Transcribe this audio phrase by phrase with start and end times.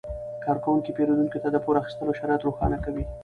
[0.43, 3.03] کارکوونکي پیرودونکو ته د پور اخیستلو شرایط روښانه کوي.